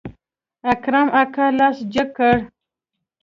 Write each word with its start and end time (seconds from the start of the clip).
اکرم 0.71 1.07
اکا 1.21 1.45
لاس 1.57 1.77
جګ 1.93 2.09
کړ. 2.17 2.35